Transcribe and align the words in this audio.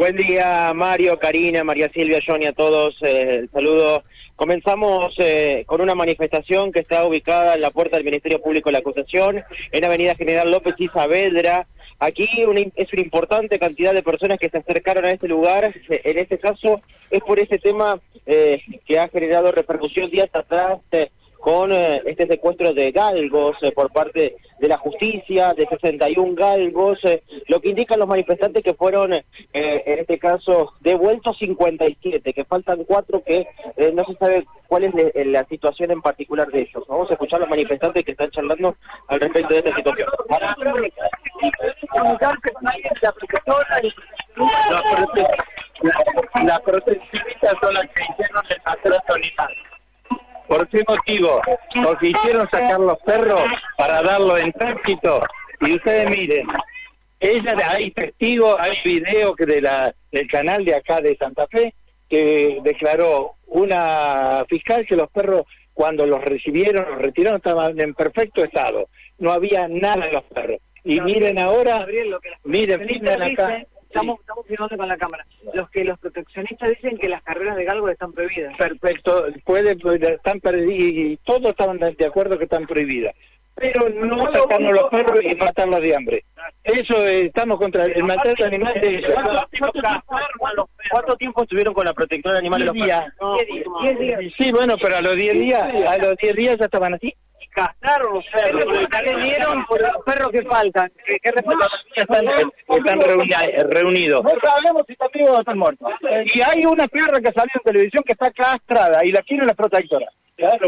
Buen 0.00 0.16
día, 0.16 0.72
Mario, 0.74 1.18
Karina, 1.18 1.62
María 1.62 1.90
Silvia, 1.92 2.20
Johnny, 2.26 2.46
a 2.46 2.54
todos. 2.54 2.96
Eh, 3.02 3.46
saludo. 3.52 4.02
Comenzamos 4.34 5.14
eh, 5.18 5.64
con 5.66 5.82
una 5.82 5.94
manifestación 5.94 6.72
que 6.72 6.78
está 6.78 7.04
ubicada 7.04 7.52
en 7.52 7.60
la 7.60 7.70
puerta 7.70 7.98
del 7.98 8.06
Ministerio 8.06 8.40
Público 8.40 8.70
de 8.70 8.72
la 8.72 8.78
Acusación, 8.78 9.44
en 9.70 9.84
Avenida 9.84 10.14
General 10.14 10.50
López 10.50 10.74
y 10.78 10.88
Saavedra. 10.88 11.66
Aquí 11.98 12.26
es 12.32 12.46
una 12.94 13.02
importante 13.02 13.58
cantidad 13.58 13.92
de 13.92 14.02
personas 14.02 14.38
que 14.38 14.48
se 14.48 14.56
acercaron 14.56 15.04
a 15.04 15.10
este 15.10 15.28
lugar. 15.28 15.74
En 15.90 16.18
este 16.18 16.38
caso 16.38 16.80
es 17.10 17.20
por 17.20 17.38
ese 17.38 17.58
tema 17.58 18.00
eh, 18.24 18.62
que 18.86 18.98
ha 18.98 19.08
generado 19.08 19.52
repercusión 19.52 20.08
días 20.08 20.30
atrás 20.32 20.78
con 21.40 21.72
eh, 21.72 22.02
este 22.04 22.26
secuestro 22.26 22.74
de 22.74 22.92
galgos 22.92 23.56
eh, 23.62 23.72
por 23.72 23.90
parte 23.90 24.36
de 24.58 24.68
la 24.68 24.76
justicia, 24.76 25.54
de 25.54 25.66
61 25.66 26.34
galgos, 26.34 26.98
eh, 27.04 27.22
lo 27.48 27.60
que 27.60 27.70
indican 27.70 27.98
los 27.98 28.08
manifestantes 28.08 28.62
que 28.62 28.74
fueron, 28.74 29.14
en 29.14 29.22
este 29.52 30.18
caso, 30.18 30.74
devueltos 30.80 31.38
57, 31.38 32.32
que 32.34 32.44
faltan 32.44 32.84
cuatro 32.84 33.22
que 33.24 33.46
no 33.94 34.04
se 34.04 34.14
sabe 34.14 34.46
cuál 34.68 34.84
es 34.84 34.92
la 35.26 35.44
situación 35.46 35.90
en 35.92 36.02
particular 36.02 36.46
de 36.48 36.60
ellos. 36.60 36.84
Vamos 36.88 37.10
a 37.10 37.14
escuchar 37.14 37.38
a 37.38 37.40
los 37.40 37.48
manifestantes 37.48 38.04
que 38.04 38.12
están 38.12 38.30
charlando 38.30 38.76
al 39.08 39.20
respecto 39.20 39.54
de 39.54 39.60
esta 39.60 39.74
situación. 39.74 40.08
Las 46.44 46.60
proteccionistas 46.60 47.54
son 47.62 47.74
las 47.74 47.89
¿Por 50.60 50.68
qué 50.68 50.84
motivo? 50.86 51.40
Porque 51.82 52.08
hicieron 52.08 52.46
sacar 52.50 52.78
los 52.80 52.98
perros 52.98 53.42
para 53.78 54.02
darlo 54.02 54.36
en 54.36 54.52
tránsito. 54.52 55.22
Y 55.62 55.74
ustedes 55.74 56.10
miren, 56.10 56.46
ella 57.18 57.56
hay 57.70 57.90
testigos, 57.92 58.56
hay 58.58 58.76
video 58.84 59.34
que 59.34 59.46
de 59.46 59.62
la, 59.62 59.94
del 60.12 60.28
canal 60.28 60.62
de 60.62 60.74
acá 60.74 61.00
de 61.00 61.16
Santa 61.16 61.46
Fe 61.46 61.72
que 62.10 62.58
declaró 62.62 63.36
una 63.46 64.44
fiscal 64.50 64.84
que 64.86 64.96
los 64.96 65.08
perros 65.10 65.44
cuando 65.72 66.06
los 66.06 66.22
recibieron, 66.22 66.84
los 66.90 66.98
retiraron, 66.98 67.38
estaban 67.38 67.80
en 67.80 67.94
perfecto 67.94 68.44
estado. 68.44 68.88
No 69.16 69.32
había 69.32 69.66
nada 69.66 70.06
en 70.08 70.12
los 70.12 70.24
perros. 70.24 70.60
Y 70.84 71.00
miren 71.00 71.38
ahora, 71.38 71.86
miren, 72.44 72.86
miren 72.86 73.22
acá 73.22 73.64
estamos, 73.90 74.20
estamos 74.20 74.46
filmando 74.46 74.76
con 74.76 74.88
la 74.88 74.96
cámara. 74.96 75.26
Los 75.52 75.68
que 75.70 75.84
los 75.84 75.98
proteccionistas 75.98 76.68
dicen 76.70 76.96
que 76.96 77.08
las 77.08 77.22
carreras 77.22 77.56
de 77.56 77.64
galgo 77.64 77.88
están 77.88 78.12
prohibidas. 78.12 78.56
Perfecto, 78.56 79.26
puede, 79.44 79.72
están 79.72 80.40
y 80.68 81.16
todos 81.18 81.50
estaban 81.50 81.78
de 81.78 82.06
acuerdo 82.06 82.38
que 82.38 82.44
están 82.44 82.66
prohibidas. 82.66 83.14
Pero 83.56 83.90
no 83.90 84.32
sacarnos 84.32 84.72
los 84.72 84.84
perros 84.90 85.20
y 85.22 85.34
matarlos 85.34 85.80
de 85.80 85.94
hambre. 85.94 86.24
Eso 86.64 87.06
estamos 87.06 87.58
contra 87.58 87.84
el 87.84 88.04
maltrato 88.04 88.44
animal 88.44 88.72
de 88.80 88.88
ellos. 88.88 89.12
¿Cuánto 90.90 91.16
tiempo 91.16 91.42
estuvieron 91.42 91.74
con 91.74 91.84
la 91.84 91.92
protectora 91.92 92.34
de 92.34 92.38
animales? 92.38 92.72
Diez 92.72 93.98
días. 93.98 94.18
Sí, 94.38 94.50
bueno, 94.50 94.76
pero 94.80 94.96
a 94.96 95.02
los 95.02 95.14
10 95.14 95.34
días, 95.34 95.62
a 95.62 95.98
los 95.98 96.16
10 96.16 96.36
días 96.36 96.56
ya 96.58 96.64
estaban 96.66 96.94
así 96.94 97.14
castraron 97.50 98.14
los 98.14 98.24
perros, 98.26 98.64
¿qué 98.90 99.16
dieron 99.16 99.66
por 99.66 99.80
los 99.80 100.04
perros 100.04 100.30
que 100.30 100.42
faltan? 100.42 100.90
¿Qué, 101.06 101.18
qué 101.20 101.28
están, 101.28 102.26
están 102.76 103.00
reunidos? 103.70 104.22
No 104.24 104.30
sabemos 104.30 104.82
si 104.86 104.92
están 104.92 105.08
vivos 105.12 105.30
o 105.30 105.40
están 105.40 105.58
muertos. 105.58 105.88
Y 106.32 106.40
hay 106.40 106.64
una 106.64 106.86
perra 106.88 107.20
que 107.20 107.32
salió 107.32 107.52
en 107.54 107.62
televisión 107.62 108.02
que 108.04 108.12
está 108.12 108.30
castrada 108.30 109.04
y 109.04 109.12
la 109.12 109.22
quieren 109.22 109.46
las 109.46 109.56
protectoras. 109.56 110.08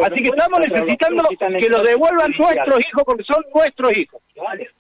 Así 0.05 0.23
que 0.23 0.29
estamos 0.29 0.61
necesitando 0.61 1.25
que 1.39 1.69
los 1.69 1.83
devuelvan 1.83 2.31
nuestros 2.39 2.81
hijos 2.81 3.03
porque 3.05 3.25
son 3.25 3.43
nuestros 3.55 3.97
hijos. 3.97 4.21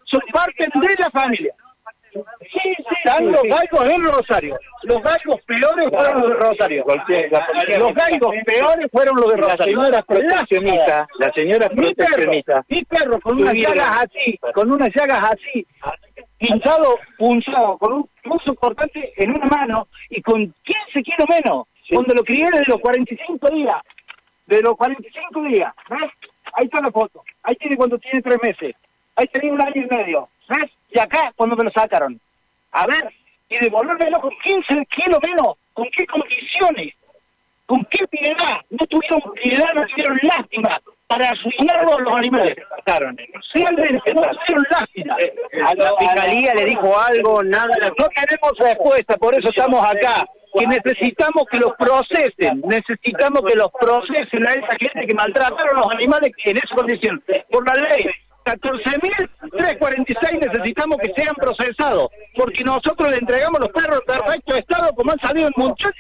Son 0.04 0.20
parte 0.32 0.64
de 0.64 0.94
la 0.98 1.10
familia. 1.10 1.54
Sí, 2.52 2.58
sí, 2.76 2.84
están 3.04 3.32
los 3.32 3.42
galgos 3.42 3.88
en 3.88 4.04
Rosario. 4.04 4.58
Los 4.82 5.02
galgos 5.02 5.40
peores 5.46 5.90
fueron 5.90 6.20
los 6.20 6.28
de 6.28 6.36
Rosario. 6.36 6.84
Los 6.86 7.94
galgos 7.94 8.34
peores 8.44 8.88
fueron 8.92 9.16
los 9.16 9.32
de 9.32 9.36
Rosario. 9.40 9.56
La 9.58 9.64
señora 9.64 10.02
proteccionista, 10.02 11.08
la 11.18 11.32
señora 11.32 11.68
proteccionista. 11.70 12.64
Mi 12.68 12.84
perro 12.84 13.20
con 13.20 13.40
unas 13.40 13.54
llagas 13.54 14.04
así, 14.04 14.38
con 14.52 14.70
unas 14.70 14.90
llagas 14.94 15.32
así, 15.32 15.66
pinchado, 16.38 16.98
punzado, 17.16 17.78
con 17.78 17.92
un 17.94 18.10
muso 18.24 18.54
cortante 18.54 19.12
en 19.16 19.30
una 19.30 19.46
mano 19.46 19.88
y 20.10 20.20
con 20.20 20.38
15 20.62 21.02
kilos 21.02 21.26
menos, 21.28 21.66
cuando 21.90 22.14
lo 22.14 22.22
crié 22.22 22.46
desde 22.52 22.64
los 22.68 22.80
45 22.80 23.48
días. 23.50 23.76
De 24.46 24.60
los 24.60 24.76
45 24.76 25.42
días, 25.44 25.72
¿ves? 25.88 26.10
Ahí 26.54 26.66
está 26.66 26.82
la 26.82 26.90
foto. 26.90 27.22
Ahí 27.44 27.54
tiene 27.56 27.76
cuando 27.76 27.96
tiene 27.98 28.20
tres 28.20 28.38
meses. 28.42 28.74
Ahí 29.16 29.26
tenía 29.28 29.52
un 29.52 29.62
año 29.62 29.72
y 29.76 29.86
medio. 29.86 30.28
¿Ves? 30.48 30.70
Y 30.90 30.98
acá, 30.98 31.32
cuando 31.36 31.56
me 31.56 31.64
lo 31.64 31.70
sacaron. 31.70 32.20
A 32.72 32.86
ver, 32.86 33.12
y 33.48 33.58
devolverme 33.58 34.10
con 34.20 34.30
15 34.42 34.86
kilos 34.86 35.18
menos. 35.22 35.54
¿Con 35.72 35.86
qué 35.96 36.06
condiciones? 36.06 36.94
¿Con 37.66 37.84
qué 37.86 38.06
piedad? 38.08 38.60
No 38.70 38.86
tuvieron 38.86 39.22
piedad, 39.34 39.72
no 39.74 39.86
tuvieron 39.86 40.18
lástima 40.22 40.80
para 41.06 41.28
arruinarlo 41.28 41.98
a 41.98 42.00
los 42.00 42.18
animales. 42.18 42.56
Siempre 43.52 43.92
no 43.92 44.00
tuvieron 44.00 44.64
lástima. 44.70 45.16
¿A 45.66 45.74
la 45.74 45.92
fiscalía 45.98 46.54
le 46.54 46.64
dijo 46.64 46.98
algo? 46.98 47.42
Nada. 47.42 47.74
No 47.98 48.06
tenemos 48.08 48.58
respuesta, 48.58 49.16
por 49.16 49.34
eso 49.34 49.48
estamos 49.50 49.84
acá 49.84 50.26
que 50.58 50.66
necesitamos 50.66 51.44
que 51.50 51.58
los 51.58 51.72
procesen, 51.78 52.62
necesitamos 52.66 53.42
que 53.48 53.56
los 53.56 53.70
procesen 53.72 54.46
a 54.46 54.50
esa 54.50 54.76
gente 54.78 55.06
que 55.06 55.14
maltrataron 55.14 55.78
a 55.78 55.80
los 55.80 55.90
animales 55.90 56.30
en 56.44 56.56
esa 56.58 56.74
condición. 56.74 57.22
Por 57.50 57.66
la 57.66 57.74
ley 57.74 58.04
14.346 58.44 60.40
necesitamos 60.40 60.98
que 60.98 61.12
sean 61.16 61.34
procesados, 61.34 62.08
porque 62.34 62.64
nosotros 62.64 63.10
le 63.10 63.18
entregamos 63.18 63.60
los 63.60 63.70
perros 63.70 64.00
en 64.00 64.06
perfecto 64.06 64.56
estado, 64.56 64.94
como 64.94 65.12
han 65.12 65.20
salido 65.20 65.48
en 65.48 65.54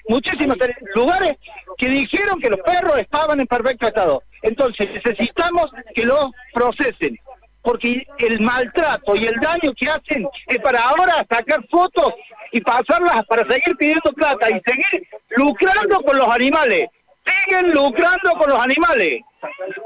muchísimos 0.08 0.56
lugares 0.94 1.34
que 1.78 1.88
dijeron 1.88 2.40
que 2.40 2.50
los 2.50 2.60
perros 2.60 2.98
estaban 2.98 3.40
en 3.40 3.46
perfecto 3.46 3.86
estado. 3.86 4.22
Entonces 4.42 4.88
necesitamos 4.92 5.70
que 5.94 6.04
los 6.04 6.26
procesen, 6.52 7.18
porque 7.62 8.06
el 8.18 8.40
maltrato 8.40 9.14
y 9.16 9.24
el 9.26 9.38
daño 9.40 9.72
que 9.76 9.88
hacen 9.88 10.28
es 10.48 10.58
para 10.58 10.80
ahora 10.80 11.24
sacar 11.30 11.64
fotos 11.70 12.12
y 12.52 12.60
pasarlas 12.60 13.22
para 13.28 13.42
seguir 13.48 13.76
pidiendo 13.78 14.12
plata 14.14 14.48
y 14.50 14.60
seguir 14.66 15.08
lucrando 15.36 16.00
con 16.02 16.18
los 16.18 16.28
animales. 16.28 16.88
Siguen 17.24 17.72
lucrando 17.72 18.32
con 18.38 18.50
los 18.50 18.58
animales. 18.58 19.20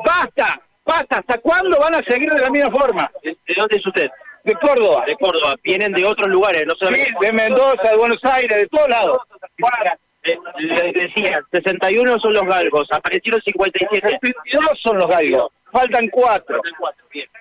Basta, 0.04 0.60
Basta, 0.86 1.18
¿hasta 1.18 1.38
cuándo 1.38 1.78
van 1.80 1.96
a 1.96 2.02
seguir 2.08 2.30
de 2.30 2.40
la 2.40 2.50
misma 2.50 2.70
forma? 2.70 3.10
¿De, 3.22 3.36
dónde 3.56 3.76
es 3.76 3.86
usted? 3.86 4.08
De 4.44 4.54
Córdoba. 4.54 5.04
De 5.04 5.16
Córdoba. 5.16 5.56
Vienen 5.64 5.92
de 5.92 6.04
otros 6.04 6.28
lugares, 6.28 6.64
no 6.64 6.74
solamente... 6.78 7.08
Sí, 7.08 7.14
de 7.20 7.32
Mendoza, 7.32 7.90
de 7.90 7.96
Buenos 7.96 8.20
Aires, 8.22 8.56
de 8.56 8.68
todos 8.68 8.88
lados. 8.88 9.18
Para. 9.58 9.98
Eh, 10.22 10.38
les 10.58 10.92
decía, 10.92 11.40
61 11.52 12.18
son 12.18 12.32
los 12.32 12.42
galgos, 12.44 12.88
aparecieron 12.90 13.40
57. 13.42 14.18
62 14.20 14.80
son 14.82 14.98
los 14.98 15.06
galgos, 15.06 15.52
faltan 15.70 16.08
4. 16.08 16.60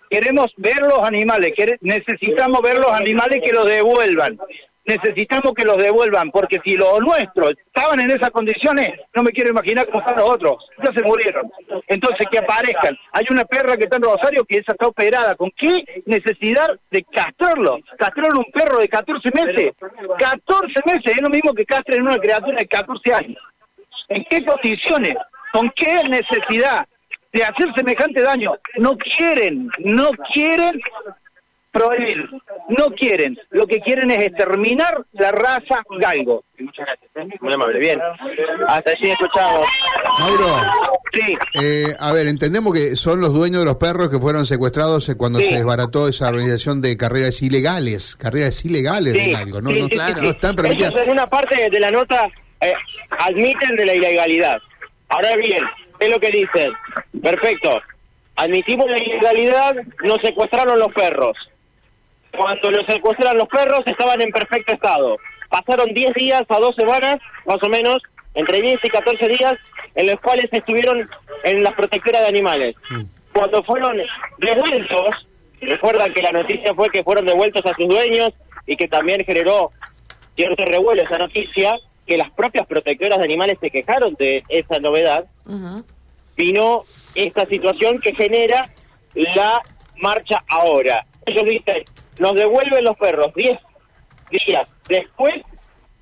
Queremos 0.10 0.54
ver 0.58 0.82
los 0.82 1.02
animales, 1.02 1.54
necesitamos 1.82 2.62
ver 2.62 2.78
los 2.78 2.92
animales 2.92 3.42
que 3.44 3.52
los 3.52 3.66
devuelvan 3.66 4.38
necesitamos 4.85 5.53
que 5.53 5.66
los 5.66 5.78
devuelvan, 5.78 6.31
porque 6.31 6.59
si 6.63 6.75
los 6.75 7.00
nuestros 7.00 7.51
estaban 7.66 8.00
en 8.00 8.12
esas 8.12 8.29
condiciones, 8.29 8.90
no 9.13 9.23
me 9.23 9.31
quiero 9.31 9.50
imaginar 9.50 9.85
cómo 9.88 10.00
están 10.00 10.16
los 10.16 10.29
otros, 10.29 10.66
ya 10.84 10.94
se 10.94 11.03
murieron. 11.03 11.51
Entonces, 11.88 12.28
que 12.31 12.40
aparezcan. 12.40 12.97
Hay 13.12 13.25
una 13.29 13.46
perra 13.46 13.78
que 13.78 13.85
está 13.85 13.97
en 13.97 14.03
Rosario 14.03 14.46
que 14.46 14.57
esa 14.57 14.73
está 14.73 14.88
operada. 14.88 15.35
¿Con 15.35 15.51
qué 15.57 15.84
necesidad 16.06 16.68
de 16.91 17.03
castrarlo? 17.03 17.79
Castrar 17.97 18.34
un 18.35 18.46
perro 18.53 18.78
de 18.78 18.88
14 18.88 19.29
meses. 19.34 19.73
14 20.18 20.73
meses 20.85 21.16
es 21.16 21.22
lo 21.22 21.29
mismo 21.29 21.53
que 21.53 21.66
castren 21.66 22.02
una 22.02 22.17
criatura 22.17 22.57
de 22.57 22.67
14 22.67 23.13
años. 23.13 23.38
¿En 24.09 24.23
qué 24.29 24.46
condiciones? 24.46 25.16
¿Con 25.52 25.72
qué 25.75 26.00
necesidad? 26.09 26.85
de 27.35 27.44
hacer 27.44 27.67
semejante 27.75 28.22
daño. 28.22 28.53
No 28.78 28.97
quieren, 28.97 29.69
no 29.79 30.09
quieren 30.34 30.81
prohibir. 31.75 32.30
No 32.69 32.86
quieren. 32.96 33.38
Lo 33.52 33.68
que 33.68 33.80
quieren 33.81 34.09
es 34.12 34.19
exterminar 34.28 35.06
la 35.12 35.31
raza 35.31 35.84
galgo. 36.00 36.44
Muchas 36.58 36.86
gracias. 36.86 37.41
Muy 37.41 37.53
amable. 37.53 37.79
Bien. 37.79 38.00
Hasta 38.67 38.91
allí 38.91 39.11
escuchamos. 39.11 39.66
Mauro. 40.20 40.58
Sí. 41.14 41.35
Eh, 41.61 41.94
a 42.00 42.14
ver, 42.14 42.28
entendemos 42.28 42.73
que 42.73 42.96
son 42.96 43.20
los 43.20 43.34
dueños 43.34 43.61
de 43.61 43.66
los 43.66 43.76
perros 43.76 44.09
que 44.09 44.20
fueron 44.20 44.46
secuestrados 44.46 45.11
cuando 45.17 45.40
se 45.40 45.55
desbarató 45.55 46.08
esa 46.08 46.29
organización 46.29 46.82
de 46.82 46.96
carreras 46.96 47.41
ilegales. 47.41 48.16
Carreras 48.16 48.64
ilegales 48.64 49.14
de 49.14 49.32
galgo. 49.32 49.61
No, 49.61 49.72
no, 49.72 49.90
claro. 49.90 50.22
no 50.22 50.29
están 50.29 50.55
permitidas. 50.55 50.94
en 50.96 51.11
una 51.11 51.28
parte 51.28 51.70
de 51.70 51.79
la 51.79 51.91
nota 51.91 52.28
eh, 52.61 52.73
admiten 53.20 53.76
de 53.76 53.85
la 53.85 53.94
ilegalidad. 53.96 54.58
Ahora 55.09 55.35
bien, 55.35 55.64
es 56.00 56.09
lo 56.09 56.20
que 56.20 56.32
dicen. 56.32 56.72
Perfecto. 57.22 57.82
Admitimos 58.38 58.90
la 58.90 58.97
ilegalidad, 58.97 59.76
nos 60.03 60.20
secuestraron 60.22 60.79
los 60.79 60.91
perros 60.94 61.38
cuando 62.37 62.72
los 62.72 62.85
secuestran 62.85 63.37
los 63.37 63.47
perros 63.47 63.82
estaban 63.85 64.22
en 64.22 64.32
perfecto 64.32 64.73
estado. 64.73 65.17
Pasaron 65.49 65.93
10 65.93 66.14
días 66.14 66.43
a 66.49 66.59
dos 66.59 66.76
semanas, 66.76 67.17
más 67.46 67.61
o 67.61 67.70
menos, 67.70 68.02
entre 68.34 68.61
10 68.61 68.79
y 68.84 68.90
14 68.90 69.28
días, 69.28 69.53
en 69.96 70.08
los 70.08 70.20
cuales 70.20 70.47
estuvieron 70.52 71.09
en 71.43 71.64
las 71.64 71.73
protectoras 71.73 72.22
de 72.22 72.28
animales. 72.28 72.76
Mm. 72.90 73.03
Cuando 73.34 73.64
fueron 73.64 73.97
devueltos, 74.37 75.28
recuerdan 75.61 76.14
que 76.14 76.22
la 76.22 76.32
noticia 76.32 76.73
fue 76.73 76.90
que 76.90 77.03
fueron 77.03 77.26
devueltos 77.26 77.66
a 77.66 77.76
sus 77.76 77.87
dueños 77.87 78.32
y 78.66 78.76
que 78.76 78.88
también 78.88 79.23
generó 79.26 79.72
cierto 80.35 80.66
revuelo 80.66 81.03
esa 81.03 81.17
noticia, 81.17 81.78
que 82.05 82.17
las 82.17 82.29
propias 82.31 82.67
protectoras 82.67 83.17
de 83.17 83.26
animales 83.26 83.58
se 83.59 83.70
quejaron 83.70 84.16
de 84.16 84.43
esa 84.49 84.79
novedad, 84.79 85.26
vino 86.35 86.81
esta 87.16 87.46
situación 87.46 87.99
que 87.99 88.14
genera 88.14 88.70
la 89.14 89.61
marcha 90.02 90.43
ahora. 90.47 91.05
Ellos 91.26 91.46
dicen, 91.46 91.84
nos 92.20 92.34
devuelven 92.35 92.84
los 92.84 92.97
perros 92.97 93.28
10 93.35 93.58
días 94.47 94.67
después 94.90 95.34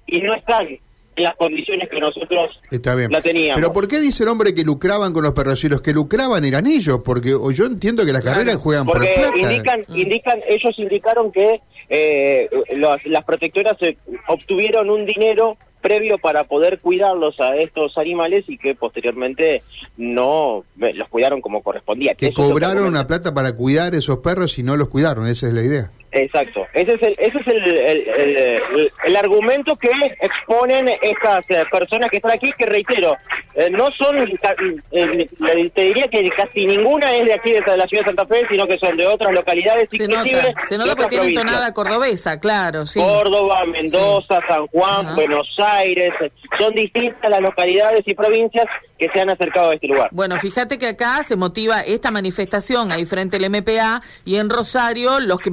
y 0.07 0.19
no 0.21 0.33
están 0.33 0.67
en 1.15 1.23
las 1.23 1.35
condiciones 1.35 1.87
que 1.89 1.99
nosotros 1.99 2.59
Está 2.71 2.95
bien. 2.95 3.11
la 3.11 3.21
teníamos. 3.21 3.61
Pero 3.61 3.71
¿por 3.71 3.87
qué 3.87 3.99
dice 3.99 4.23
el 4.23 4.29
hombre 4.29 4.53
que 4.55 4.63
lucraban 4.63 5.13
con 5.13 5.23
los 5.23 5.33
perros? 5.33 5.63
Y 5.63 5.69
los 5.69 5.81
que 5.81 5.93
lucraban 5.93 6.43
eran 6.43 6.65
ellos, 6.65 7.01
porque 7.05 7.35
o 7.35 7.51
yo 7.51 7.65
entiendo 7.65 8.03
que 8.05 8.11
las 8.11 8.23
carreras 8.23 8.55
juegan 8.55 8.85
por 8.85 8.95
Porque 8.95 9.13
plata. 9.15 9.37
indican, 9.39 9.85
indican, 9.89 10.39
ellos 10.47 10.73
indicaron 10.79 11.31
que 11.31 11.61
eh, 11.89 12.49
los- 12.75 13.05
las 13.05 13.23
protectoras 13.25 13.75
eh, 13.81 13.95
obtuvieron 14.27 14.89
un 14.89 15.05
dinero 15.05 15.55
previo 15.81 16.17
para 16.17 16.45
poder 16.45 16.79
cuidarlos 16.79 17.39
a 17.41 17.57
estos 17.57 17.97
animales 17.97 18.45
y 18.47 18.57
que 18.57 18.73
posteriormente 18.73 19.61
no 19.97 20.63
eh, 20.81 20.93
los 20.93 21.09
cuidaron 21.09 21.41
como 21.41 21.61
correspondía. 21.61 22.15
que 22.15 22.27
Eso 22.27 22.35
cobraron 22.49 22.85
una 22.85 23.05
plata 23.05 23.33
para 23.33 23.53
cuidar 23.53 23.93
esos 23.93 24.17
perros 24.19 24.57
y 24.57 24.63
no 24.63 24.77
los 24.77 24.87
cuidaron, 24.89 25.27
esa 25.27 25.47
es 25.47 25.53
la 25.53 25.61
idea. 25.61 25.91
Exacto, 26.15 26.67
ese 26.73 26.91
es 26.93 27.01
el, 27.01 27.15
ese 27.17 27.37
es 27.39 27.47
el, 27.47 27.77
el, 27.79 28.07
el- 28.07 28.91
el 29.05 29.15
argumento 29.15 29.75
que 29.75 29.89
exponen 30.21 30.87
estas 31.01 31.43
eh, 31.49 31.63
personas 31.71 32.09
que 32.11 32.17
están 32.17 32.31
aquí, 32.31 32.51
que 32.57 32.65
reitero, 32.67 33.15
eh, 33.55 33.69
no 33.71 33.87
son, 33.97 34.15
ca- 34.41 34.55
eh, 34.91 35.27
te 35.73 35.81
diría 35.81 36.07
que 36.07 36.23
casi 36.29 36.65
ninguna 36.67 37.15
es 37.15 37.23
de 37.25 37.33
aquí 37.33 37.51
de 37.51 37.61
la 37.75 37.85
ciudad 37.87 38.03
de 38.03 38.09
Santa 38.15 38.25
Fe, 38.27 38.45
sino 38.49 38.67
que 38.67 38.77
son 38.77 38.95
de 38.95 39.07
otras 39.07 39.33
localidades, 39.33 39.89
Se 39.91 40.07
nota, 40.07 40.23
se 40.67 40.77
nota 40.77 40.91
otras 40.91 40.95
porque 40.95 41.07
tiene 41.09 41.23
provincias. 41.23 41.45
tonada 41.45 41.73
cordobesa, 41.73 42.39
claro, 42.39 42.85
sí. 42.85 42.99
Córdoba, 42.99 43.65
Mendoza, 43.65 44.39
San 44.47 44.67
Juan, 44.67 45.05
Ajá. 45.07 45.15
Buenos 45.15 45.47
Aires, 45.57 46.13
son 46.59 46.73
distintas 46.75 47.29
las 47.29 47.41
localidades 47.41 48.01
y 48.05 48.13
provincias 48.13 48.65
que 48.99 49.09
se 49.09 49.19
han 49.19 49.29
acercado 49.31 49.71
a 49.71 49.73
este 49.73 49.87
lugar. 49.87 50.09
Bueno, 50.11 50.37
fíjate 50.39 50.77
que 50.77 50.87
acá 50.87 51.23
se 51.23 51.35
motiva 51.35 51.81
esta 51.81 52.11
manifestación 52.11 52.91
ahí 52.91 53.05
frente 53.05 53.37
al 53.37 53.49
MPA 53.49 54.01
y 54.25 54.35
en 54.37 54.49
Rosario 54.49 55.19
los 55.19 55.39
que 55.39 55.49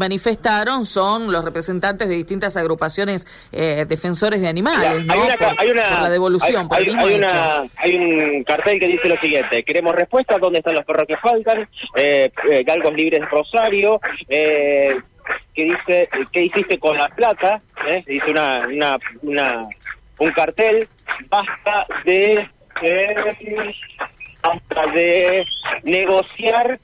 manifestaron 0.51 0.87
son 0.87 1.33
los 1.33 1.45
representantes 1.45 2.09
de 2.09 2.17
distintas 2.17 2.57
agrupaciones 2.57 3.27
eh, 3.53 3.85
defensores 3.89 4.41
de 4.41 4.49
animales, 4.49 5.05
¿no? 5.05 5.13
Hay 5.15 5.21
una, 5.21 5.37
por, 5.37 5.61
hay 5.61 5.71
una- 5.71 5.83
por 5.89 6.01
la 6.03 6.09
devolución, 6.11 6.63
hay, 6.63 6.69
por 6.69 6.79
el 6.79 6.83
hay- 6.85 6.91
mismo 6.95 7.07
hay 7.07 7.15
hecho. 7.15 7.27
una- 7.29 7.71
hay 7.77 7.95
un 7.97 8.45
cartel 8.45 8.81
que 8.81 8.87
dice 8.87 9.09
lo 9.09 9.21
siguiente: 9.21 9.63
queremos 9.63 9.95
respuestas, 9.95 10.41
¿dónde 10.41 10.59
están 10.59 10.75
los 10.75 10.85
perros 10.85 11.07
que 11.07 11.17
faltan? 11.17 11.69
Eh, 11.95 12.31
eh, 12.51 12.63
galgos 12.65 12.93
libres 12.95 13.21
de 13.21 13.27
Rosario. 13.27 14.01
Eh, 14.29 14.97
que 15.55 15.63
dice 15.65 16.09
qué 16.33 16.45
hiciste 16.45 16.79
con 16.79 16.97
la 16.97 17.07
plata 17.09 17.61
¿Eh? 17.87 18.03
dice 18.05 18.31
una, 18.31 18.67
una, 18.67 18.99
una 19.23 19.69
un 20.19 20.31
cartel 20.33 20.89
basta 21.29 21.87
de 22.05 22.49
eh, 22.83 23.15
basta 24.43 24.93
de 24.93 25.45
negociar 25.85 26.81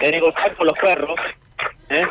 de 0.00 0.10
negociar 0.10 0.56
con 0.56 0.66
los 0.66 0.78
perros 0.78 1.20
¿eh? 1.90 2.02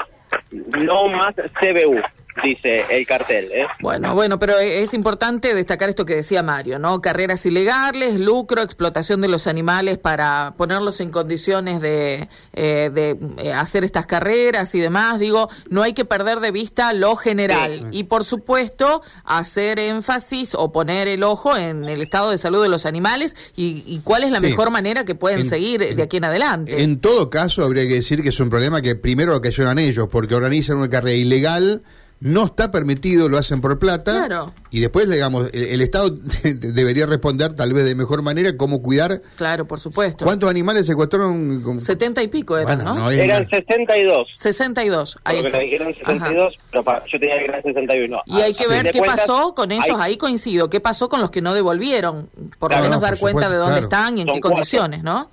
No 0.79 1.07
más 1.07 1.33
CBU 1.35 2.01
dice 2.43 2.85
el 2.89 3.05
cartel 3.05 3.51
¿eh? 3.51 3.65
Bueno, 3.81 4.15
bueno, 4.15 4.39
pero 4.39 4.57
es 4.57 4.93
importante 4.93 5.53
destacar 5.53 5.89
esto 5.89 6.05
que 6.05 6.15
decía 6.15 6.41
Mario, 6.43 6.79
¿no? 6.79 7.01
Carreras 7.01 7.45
ilegales, 7.45 8.19
lucro, 8.19 8.61
explotación 8.61 9.21
de 9.21 9.27
los 9.27 9.47
animales 9.47 9.97
para 9.97 10.53
ponerlos 10.57 10.99
en 11.01 11.11
condiciones 11.11 11.81
de, 11.81 12.27
eh, 12.53 12.89
de 12.93 13.17
eh, 13.37 13.53
hacer 13.53 13.83
estas 13.83 14.05
carreras 14.05 14.73
y 14.75 14.79
demás. 14.79 15.19
Digo, 15.19 15.49
no 15.69 15.83
hay 15.83 15.93
que 15.93 16.05
perder 16.05 16.39
de 16.39 16.51
vista 16.51 16.91
lo 16.93 17.15
general 17.15 17.89
y, 17.91 18.05
por 18.05 18.23
supuesto, 18.23 19.01
hacer 19.25 19.79
énfasis 19.79 20.55
o 20.55 20.71
poner 20.71 21.07
el 21.07 21.23
ojo 21.23 21.55
en 21.57 21.83
el 21.85 22.01
estado 22.01 22.31
de 22.31 22.37
salud 22.37 22.63
de 22.63 22.69
los 22.69 22.85
animales 22.85 23.35
y, 23.55 23.83
y 23.85 23.99
cuál 24.03 24.23
es 24.23 24.31
la 24.31 24.39
Sí. 24.39 24.47
mejor 24.47 24.71
manera 24.71 25.05
que 25.05 25.15
pueden 25.15 25.41
En- 25.41 25.49
seguir 25.49 25.81
en- 25.83 25.95
de 25.95 26.03
aquí 26.03 26.17
en 26.17 26.25
adelante. 26.25 26.83
En 26.83 26.99
todo 26.99 27.29
caso, 27.29 27.63
habría 27.63 27.87
que 27.87 27.95
decir 27.95 28.21
que 28.23 28.29
es 28.29 28.39
un 28.39 28.49
problema 28.49 28.81
que 28.81 28.95
primero 28.95 29.35
ocasionan 29.35 29.79
ellos, 29.79 30.07
porque 30.11 30.35
organizan 30.35 30.77
una 30.77 30.89
carrera 30.89 31.15
ilegal, 31.15 31.83
no 32.25 32.45
está 32.45 32.71
permitido, 32.71 33.27
lo 33.27 33.37
hacen 33.37 33.59
por 33.59 33.77
plata, 33.79 34.13
Claro. 34.27 34.53
y 34.71 34.79
después, 34.79 35.09
digamos, 35.09 35.49
el, 35.51 35.63
el 35.65 35.81
Estado 35.81 36.09
debería 36.43 37.05
responder 37.05 37.53
tal 37.53 37.73
vez 37.73 37.83
de 37.83 37.95
mejor 37.95 38.21
manera 38.21 38.55
cómo 38.55 38.81
cuidar. 38.81 39.21
Claro, 39.35 39.67
por 39.67 39.79
supuesto. 39.79 40.23
¿Cuántos 40.23 40.49
animales 40.49 40.85
secuestraron? 40.85 41.61
Con- 41.61 41.79
70 41.81 42.23
y 42.23 42.27
pico 42.29 42.57
eran, 42.57 42.77
Bueno, 42.77 42.95
¿no? 42.95 42.99
no 43.01 43.11
eran 43.11 43.41
una- 43.41 43.49
62 43.49 44.27
62. 44.35 45.17
Ahí 45.25 45.39
está. 45.45 45.57
me 45.57 45.63
dijeron 45.65 45.87
Ajá. 45.89 45.97
72 45.99 46.53
pero 46.71 46.83
pa- 46.83 47.03
yo 47.11 47.19
tenía 47.19 47.37
que 47.39 47.43
eran 47.45 47.61
61 47.63 48.21
Y 48.25 48.35
hay 48.41 48.53
que 48.53 48.63
A 48.63 48.67
ver 48.69 48.91
qué 48.91 48.99
cuentas, 48.99 49.19
pasó 49.27 49.53
con 49.53 49.71
esos, 49.73 49.99
hay- 49.99 50.11
ahí 50.13 50.17
coincido, 50.17 50.69
qué 50.69 50.79
pasó 50.79 51.09
con 51.09 51.19
los 51.19 51.29
que 51.29 51.41
no 51.41 51.53
devolvieron, 51.53 52.29
por 52.57 52.69
Claro, 52.71 52.83
lo 52.85 52.89
menos 52.89 53.01
no, 53.01 53.07
dar 53.07 53.19
cuenta 53.19 53.49
de 53.49 53.57
dónde 53.57 53.71
claro. 53.81 53.83
están 53.85 54.17
y 54.17 54.21
en 54.21 54.27
Son 54.27 54.35
qué 54.35 54.41
cuatro. 54.41 54.55
condiciones, 54.55 55.03
¿no? 55.03 55.29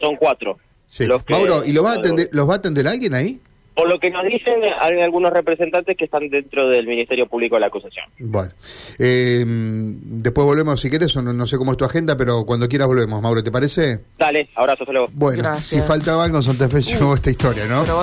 son 0.00 0.16
cuatro 0.16 0.58
Sí. 0.88 1.06
los 1.06 1.24
que- 1.24 1.32
Mauro, 1.32 1.64
¿y 1.64 1.72
lo 1.72 1.82
va 1.82 1.92
a 1.92 1.94
atender, 1.94 2.28
los 2.32 2.46
va 2.48 2.52
a 2.52 2.56
atender 2.56 2.86
alguien 2.86 3.14
ahí? 3.14 3.40
Por 3.74 3.88
lo 3.88 3.98
que 3.98 4.10
nos 4.10 4.24
dicen, 4.24 4.54
hay 4.80 5.00
algunos 5.00 5.32
representantes 5.32 5.96
que 5.96 6.04
están 6.04 6.28
dentro 6.28 6.68
del 6.68 6.86
Ministerio 6.86 7.26
Público 7.26 7.56
de 7.56 7.60
la 7.60 7.66
acusación. 7.66 8.04
Bueno, 8.18 8.52
eh, 8.98 9.42
después 9.46 10.44
volvemos 10.44 10.80
si 10.80 10.90
quieres, 10.90 11.16
o 11.16 11.22
no, 11.22 11.32
no 11.32 11.46
sé 11.46 11.58
cómo 11.58 11.72
es 11.72 11.78
tu 11.78 11.84
agenda, 11.84 12.16
pero 12.16 12.44
cuando 12.44 12.68
quieras 12.68 12.86
volvemos, 12.88 13.20
Mauro, 13.20 13.42
¿te 13.42 13.50
parece? 13.50 14.00
Dale, 14.18 14.48
abrazo, 14.54 14.84
hasta 14.84 14.92
luego. 14.92 15.08
Bueno, 15.12 15.42
Gracias. 15.42 15.64
si 15.64 15.80
faltaba 15.80 16.24
algo 16.24 16.40
Santa 16.42 16.68
Fe, 16.68 16.80
llegó 16.82 17.14
esta 17.14 17.30
historia, 17.30 17.64
¿no? 17.66 17.82
Pero 17.82 17.96
vos 17.96 18.02